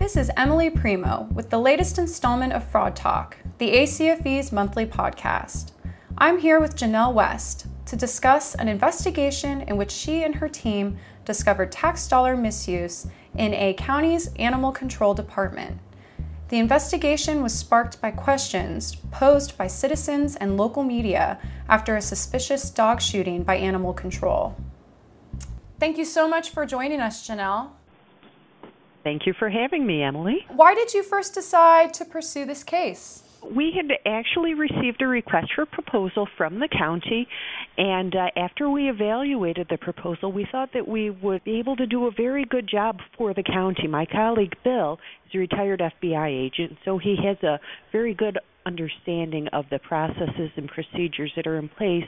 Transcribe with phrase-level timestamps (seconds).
[0.00, 5.72] This is Emily Primo with the latest installment of Fraud Talk, the ACFE's monthly podcast.
[6.16, 10.96] I'm here with Janelle West to discuss an investigation in which she and her team
[11.26, 15.78] discovered tax dollar misuse in a county's animal control department.
[16.48, 21.38] The investigation was sparked by questions posed by citizens and local media
[21.68, 24.56] after a suspicious dog shooting by animal control.
[25.78, 27.72] Thank you so much for joining us, Janelle.
[29.02, 30.44] Thank you for having me, Emily.
[30.48, 33.22] Why did you first decide to pursue this case?
[33.42, 37.26] We had actually received a request for proposal from the county,
[37.78, 41.86] and uh, after we evaluated the proposal, we thought that we would be able to
[41.86, 43.86] do a very good job for the county.
[43.86, 47.58] My colleague Bill is a retired FBI agent, so he has a
[47.92, 52.04] very good understanding of the processes and procedures that are in place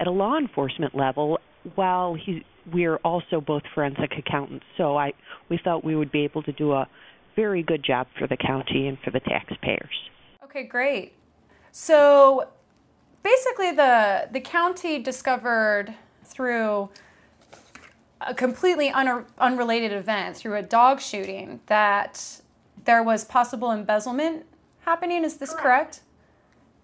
[0.00, 1.38] at a law enforcement level
[1.76, 5.12] while he we're also both forensic accountants so i
[5.48, 6.86] we thought we would be able to do a
[7.34, 10.10] very good job for the county and for the taxpayers
[10.44, 11.12] okay great
[11.72, 12.48] so
[13.22, 16.88] basically the the county discovered through
[18.26, 22.40] a completely un- unrelated event through a dog shooting that
[22.84, 24.44] there was possible embezzlement
[24.80, 25.24] happening.
[25.24, 26.00] Is this correct?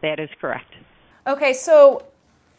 [0.00, 0.74] That is correct.
[1.26, 2.04] Okay, so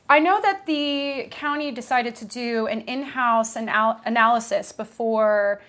[0.10, 5.62] I know that the county decided to do an in house anal- analysis before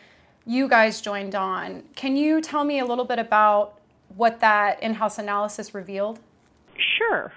[0.45, 1.85] you guys joined on.
[1.95, 3.81] Can you tell me a little bit about
[4.17, 6.19] what that in house analysis revealed?
[6.99, 7.33] Sure.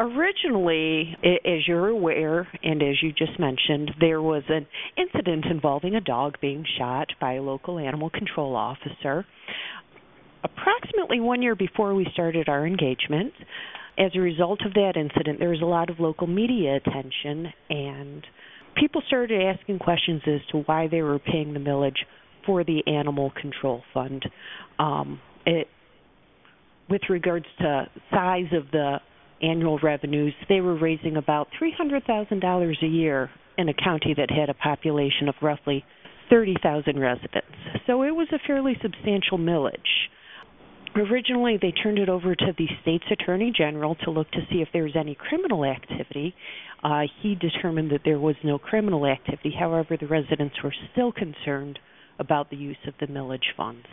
[0.00, 6.00] Originally, as you're aware, and as you just mentioned, there was an incident involving a
[6.00, 9.26] dog being shot by a local animal control officer
[10.44, 13.32] approximately one year before we started our engagement.
[13.98, 18.24] As a result of that incident, there was a lot of local media attention, and
[18.76, 21.98] people started asking questions as to why they were paying the millage
[22.46, 24.24] for the animal control fund.
[24.78, 25.66] Um, it,
[26.88, 28.98] with regards to size of the
[29.42, 34.54] annual revenues, they were raising about $300,000 a year in a county that had a
[34.54, 35.84] population of roughly
[36.30, 37.56] 30,000 residents.
[37.86, 40.08] So it was a fairly substantial millage.
[40.96, 44.68] Originally, they turned it over to the state's attorney general to look to see if
[44.72, 46.34] there was any criminal activity.
[46.82, 49.52] Uh, he determined that there was no criminal activity.
[49.58, 51.78] However, the residents were still concerned
[52.18, 53.86] about the use of the millage funds.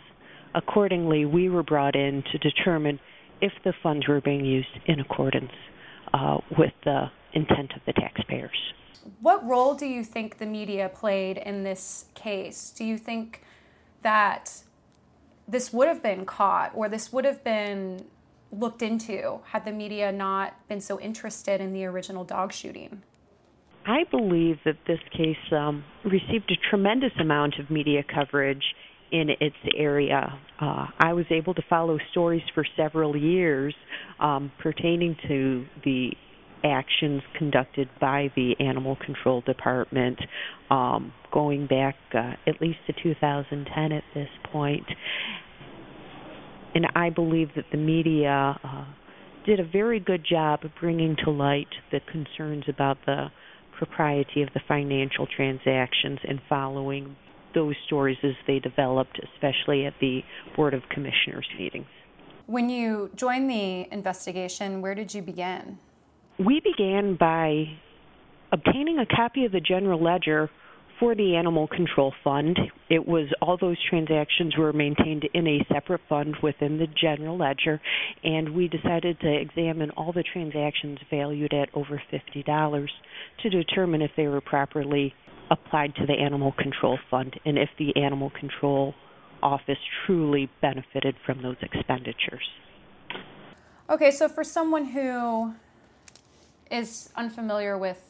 [0.54, 2.98] Accordingly, we were brought in to determine
[3.40, 5.52] if the funds were being used in accordance
[6.14, 8.56] uh, with the intent of the taxpayers.
[9.20, 12.70] What role do you think the media played in this case?
[12.70, 13.42] Do you think
[14.02, 14.62] that
[15.48, 18.04] this would have been caught or this would have been
[18.52, 23.02] looked into had the media not been so interested in the original dog shooting?
[23.86, 28.62] I believe that this case um, received a tremendous amount of media coverage
[29.12, 30.38] in its area.
[30.60, 33.74] Uh, I was able to follow stories for several years
[34.18, 36.12] um, pertaining to the
[36.64, 40.18] actions conducted by the Animal Control Department,
[40.70, 44.86] um, going back uh, at least to 2010 at this point
[46.76, 48.84] and I believe that the media uh,
[49.46, 53.28] did a very good job of bringing to light the concerns about the
[53.78, 57.16] propriety of the financial transactions and following
[57.54, 60.20] those stories as they developed, especially at the
[60.54, 61.86] Board of Commissioners meetings.
[62.44, 65.78] When you joined the investigation, where did you begin?
[66.38, 67.64] We began by
[68.52, 70.50] obtaining a copy of the general ledger
[71.00, 72.58] for the animal control fund.
[72.90, 77.80] It was all those transactions were maintained in a separate fund within the general ledger,
[78.22, 82.88] and we decided to examine all the transactions valued at over $50
[83.42, 85.14] to determine if they were properly
[85.50, 88.94] applied to the animal control fund and if the animal control
[89.42, 92.44] office truly benefited from those expenditures.
[93.88, 95.54] Okay, so for someone who
[96.70, 98.00] is unfamiliar with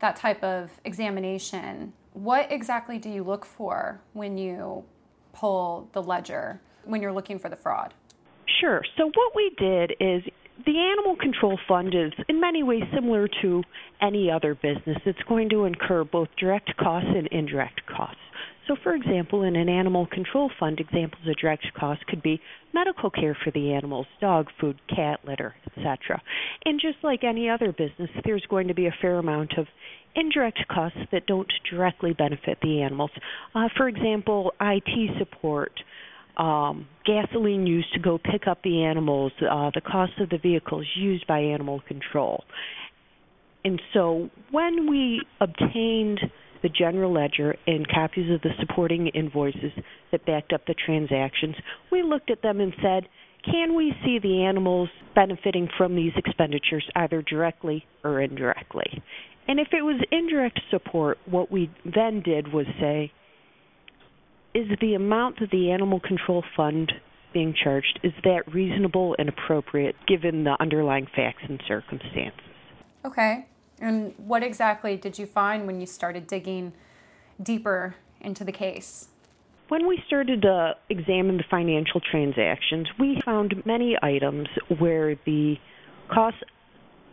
[0.00, 4.84] that type of examination, what exactly do you look for when you
[5.32, 7.94] pull the ledger when you're looking for the fraud?
[8.60, 8.82] Sure.
[8.96, 10.22] So, what we did is
[10.66, 13.62] the animal control fund is in many ways similar to
[14.00, 14.98] any other business.
[15.06, 18.20] It's going to incur both direct costs and indirect costs.
[18.68, 22.40] So, for example, in an animal control fund, examples of direct costs could be
[22.72, 26.22] medical care for the animals, dog food, cat litter, etc.
[26.64, 29.66] And just like any other business, there's going to be a fair amount of
[30.14, 33.10] indirect costs that don't directly benefit the animals.
[33.54, 35.72] Uh, for example, IT support,
[36.36, 40.86] um, gasoline used to go pick up the animals, uh, the cost of the vehicles
[40.96, 42.44] used by animal control.
[43.64, 46.20] And so when we obtained
[46.62, 49.72] the general ledger, and copies of the supporting invoices
[50.10, 51.56] that backed up the transactions,
[51.90, 53.08] we looked at them and said,
[53.44, 59.02] can we see the animals benefiting from these expenditures either directly or indirectly?
[59.48, 63.12] And if it was indirect support, what we then did was say,
[64.54, 66.92] is the amount that the animal control fund
[67.32, 72.38] being charged is that reasonable and appropriate given the underlying facts and circumstances?
[73.04, 73.46] Okay.
[73.82, 76.72] And what exactly did you find when you started digging
[77.42, 79.08] deeper into the case?
[79.68, 84.46] When we started to examine the financial transactions, we found many items
[84.78, 85.56] where the
[86.08, 86.42] costs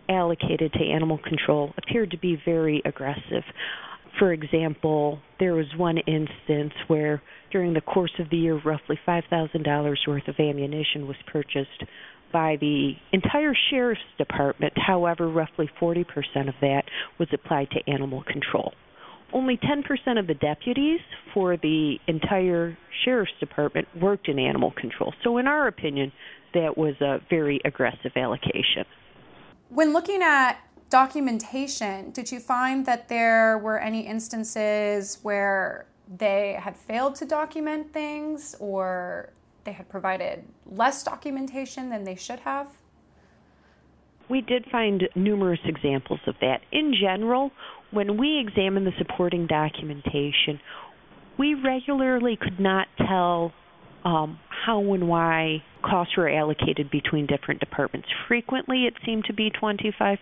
[0.10, 3.44] allocated to animal control appeared to be very aggressive.
[4.20, 10.08] For example, there was one instance where during the course of the year, roughly $5,000
[10.08, 11.84] worth of ammunition was purchased
[12.32, 14.74] by the entire sheriff's department.
[14.76, 16.06] However, roughly 40%
[16.48, 16.84] of that
[17.18, 18.74] was applied to animal control.
[19.32, 21.02] Only 10% of the deputies
[21.34, 25.14] for the entire sheriff's department worked in animal control.
[25.24, 26.12] So, in our opinion,
[26.54, 28.86] that was a very aggressive allocation.
[29.70, 30.58] When looking at
[30.90, 35.86] documentation, did you find that there were any instances where
[36.18, 39.30] they had failed to document things or
[39.70, 42.68] they had provided less documentation than they should have?
[44.28, 46.62] We did find numerous examples of that.
[46.72, 47.52] In general,
[47.92, 50.60] when we examined the supporting documentation,
[51.38, 53.54] we regularly could not tell
[54.04, 58.08] um, how and why costs were allocated between different departments.
[58.28, 60.18] Frequently, it seemed to be 25%,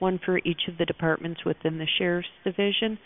[0.00, 2.98] one for each of the departments within the sheriff's division.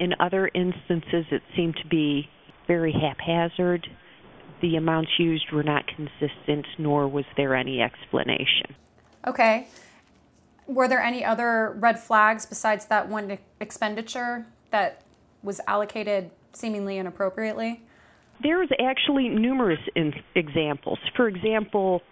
[0.00, 2.28] In other instances, it seemed to be
[2.66, 3.86] very haphazard.
[4.60, 8.74] The amounts used were not consistent, nor was there any explanation.
[9.26, 9.68] Okay.
[10.66, 15.02] Were there any other red flags besides that one expenditure that
[15.42, 17.82] was allocated seemingly inappropriately?
[18.42, 20.98] There's actually numerous in- examples.
[21.16, 22.02] For example,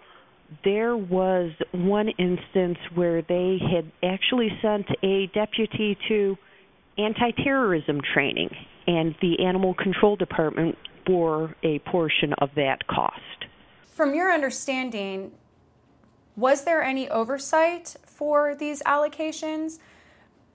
[0.63, 6.37] there was one instance where they had actually sent a deputy to
[6.97, 8.49] anti terrorism training,
[8.87, 10.77] and the Animal Control Department
[11.07, 13.45] bore a portion of that cost.
[13.87, 15.31] From your understanding,
[16.35, 19.79] was there any oversight for these allocations?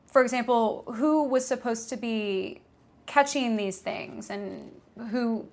[0.06, 2.60] For example, who was supposed to be
[3.06, 4.70] catching these things and
[5.10, 5.46] who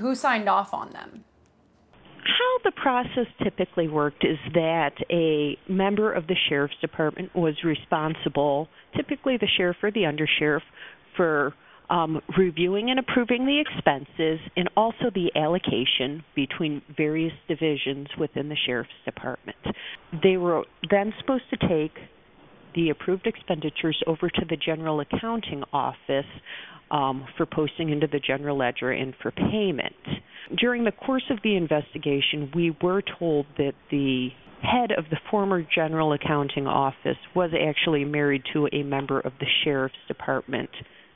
[0.00, 1.24] who signed off on them?
[2.24, 8.68] How the process typically worked is that a member of the sheriff's department was responsible,
[8.96, 10.62] typically the sheriff or the undersheriff,
[11.16, 11.54] for
[11.90, 18.56] um, reviewing and approving the expenses and also the allocation between various divisions within the
[18.66, 19.56] sheriff's department.
[20.22, 21.92] They were then supposed to take
[22.74, 26.26] the approved expenditures over to the general accounting office
[26.90, 29.94] um, for posting into the general ledger and for payment.
[30.56, 34.28] During the course of the investigation, we were told that the
[34.62, 39.46] head of the former general accounting office was actually married to a member of the
[39.64, 40.70] sheriff's department.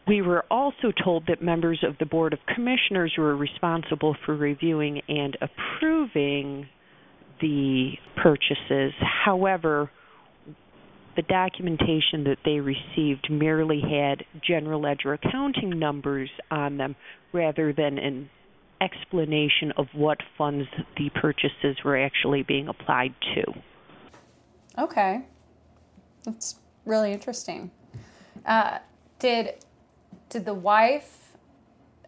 [0.06, 5.00] We were also told that members of the Board of Commissioners were responsible for reviewing
[5.08, 6.68] and approving
[7.40, 8.92] the purchases.
[9.00, 9.90] However,
[11.14, 16.96] the documentation that they received merely had general ledger accounting numbers on them
[17.32, 18.30] rather than an
[18.80, 23.44] explanation of what funds the purchases were actually being applied to.
[24.78, 25.22] Okay.
[26.24, 27.70] That's really interesting.
[28.44, 28.78] Uh,
[29.18, 29.54] did
[30.32, 31.36] did the wife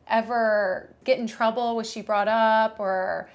[0.08, 1.76] ever get in trouble?
[1.76, 3.28] Was she brought up or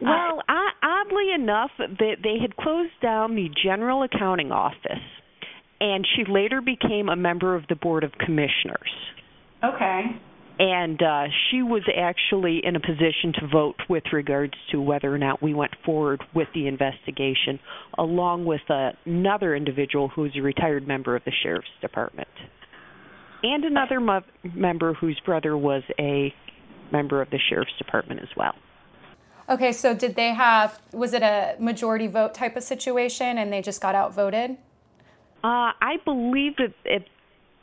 [0.00, 5.02] well, uh, oddly enough, they, they had closed down the general accounting office,
[5.80, 8.90] and she later became a member of the board of commissioners.
[9.64, 10.02] Okay.
[10.58, 15.18] And uh, she was actually in a position to vote with regards to whether or
[15.18, 17.58] not we went forward with the investigation,
[17.98, 22.28] along with uh, another individual who was a retired member of the sheriff's department,
[23.42, 24.22] and another mo-
[24.54, 26.34] member whose brother was a
[26.92, 28.54] member of the sheriff's department as well.
[29.48, 33.62] Okay, so did they have, was it a majority vote type of situation and they
[33.62, 34.52] just got outvoted?
[35.44, 37.08] Uh, I believe that it,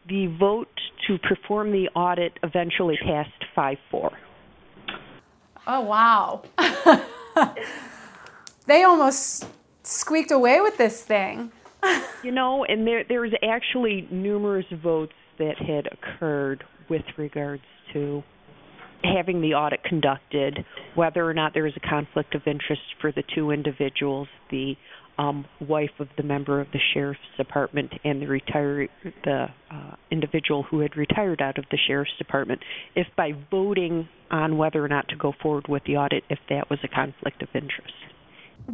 [0.08, 0.70] the vote
[1.08, 4.12] to perform the audit eventually passed 5 4.
[5.66, 6.44] Oh, wow.
[8.66, 9.46] they almost
[9.84, 11.52] squeaked away with this thing.
[12.24, 17.64] you know, and there there's actually numerous votes that had occurred with regards
[17.94, 18.24] to
[19.04, 23.24] having the audit conducted, whether or not there was a conflict of interest for the
[23.36, 24.76] two individuals, the
[25.18, 28.88] um, wife of the member of the sheriff's department and the retire
[29.24, 32.62] the uh, individual who had retired out of the sheriff's department,
[32.96, 36.70] if by voting on whether or not to go forward with the audit, if that
[36.70, 37.94] was a conflict of interest.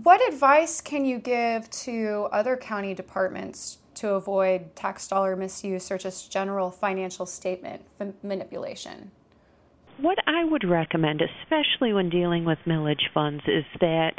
[0.03, 5.97] What advice can you give to other county departments to avoid tax dollar misuse or
[5.97, 7.83] just general financial statement
[8.23, 9.11] manipulation?
[9.99, 14.13] What I would recommend, especially when dealing with millage funds, is that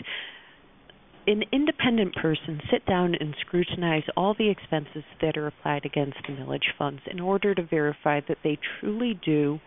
[1.27, 6.33] an independent person sit down and scrutinize all the expenses that are applied against the
[6.33, 9.59] millage funds in order to verify that they truly do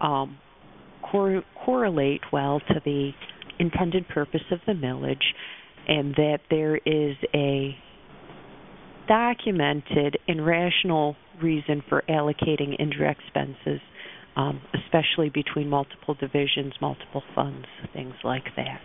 [0.00, 0.38] um,
[1.02, 3.12] cor- correlate well to the
[3.58, 5.22] intended purpose of the millage
[5.88, 7.76] and that there is a
[9.06, 13.80] documented and rational reason for allocating indirect expenses,
[14.36, 18.82] um, especially between multiple divisions, multiple funds, things like that.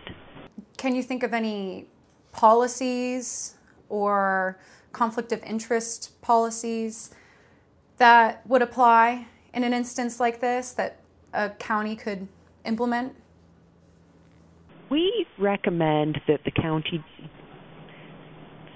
[0.76, 1.86] Can you think of any
[2.32, 3.54] policies
[3.88, 4.58] or
[4.92, 7.14] conflict of interest policies
[7.98, 11.00] that would apply in an instance like this that
[11.32, 12.28] a county could
[12.64, 13.14] implement?
[14.90, 17.02] We recommend that the county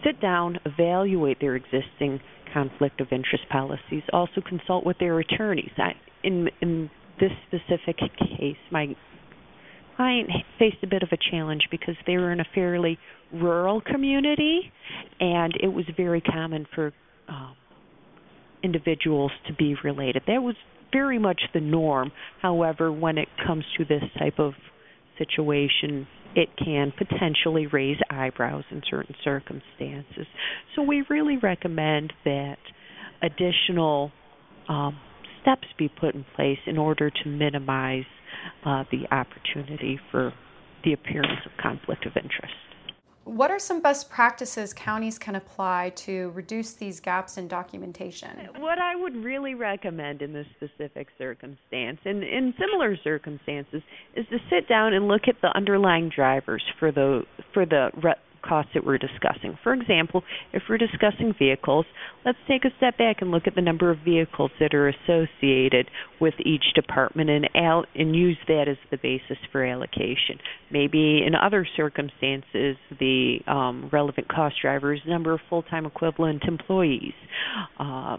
[0.07, 2.21] sit down, evaluate their existing
[2.53, 5.73] conflict of interest policies, also consult with their attorneys.
[5.77, 8.95] I, in in this specific case, my
[9.97, 12.99] client faced a bit of a challenge because they were in a fairly
[13.33, 14.73] rural community,
[15.21, 16.93] and it was very common for
[17.29, 17.57] um,
[18.63, 20.23] individuals to be related.
[20.27, 20.55] That was
[20.93, 22.13] very much the norm.
[22.43, 24.53] However, when it comes to this type of
[25.19, 30.27] situation, it can potentially raise eyebrows in certain circumstances.
[30.77, 32.59] So we really recommend that
[33.23, 34.13] additional
[34.69, 34.99] um,
[35.41, 38.05] steps be put in place in order to minimize
[38.67, 40.35] uh, the opportunity for
[40.85, 42.53] the appearance of conflict of interest.
[43.27, 48.31] What are some best practices counties can apply to reduce these gaps in documentation?
[48.59, 53.83] What I would really recommend in this specific circumstance and in similar circumstances
[54.15, 57.91] is to sit down and look at the underlying drivers for the for the
[58.47, 59.59] costs that we're discussing.
[59.63, 60.23] For example,
[60.53, 61.87] if we're discussing vehicles,
[62.25, 65.89] let's take a step back and look at the number of vehicles that are associated
[66.21, 70.39] with each department and al- and use that as the basis for allocation.
[70.71, 77.15] Maybe in other circumstances, the um, relevant cost driver is number of full-time equivalent employees.
[77.79, 78.19] Uh,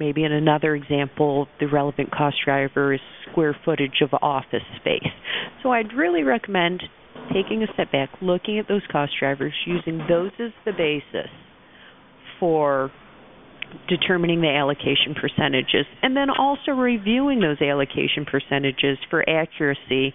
[0.00, 5.12] maybe in another example, the relevant cost driver is square footage of office space.
[5.62, 6.82] So I'd really recommend
[7.32, 11.30] taking a step back, looking at those cost drivers, using those as the basis
[12.38, 12.90] for
[13.88, 20.14] determining the allocation percentages, and then also reviewing those allocation percentages for accuracy,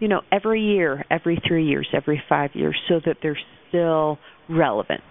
[0.00, 3.38] you know, every year, every three years, every five years, so that they're
[3.68, 5.02] still relevant.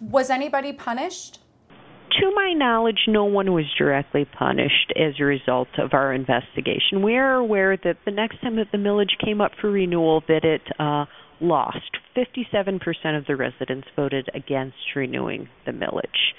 [0.00, 1.40] Was anybody punished?
[2.10, 7.02] To my knowledge, no one was directly punished as a result of our investigation.
[7.02, 10.44] We are aware that the next time that the millage came up for renewal, that
[10.44, 11.06] it uh,
[11.40, 11.98] lost.
[12.16, 12.80] 57%
[13.16, 16.34] of the residents voted against renewing the millage.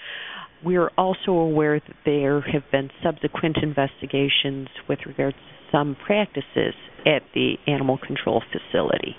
[0.63, 6.75] We are also aware that there have been subsequent investigations with regards to some practices
[7.05, 9.15] at the animal control facility.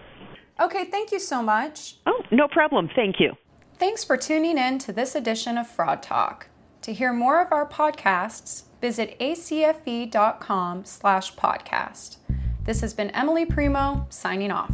[0.61, 1.97] Okay, thank you so much.
[2.07, 2.89] Oh, no problem.
[2.95, 3.33] Thank you.
[3.83, 6.47] Thanks for tuning in to this edition of Fraud Talk.
[6.83, 12.19] To hear more of our podcasts, visit acfe.com slash podcast.
[12.63, 14.71] This has been Emily Primo signing off.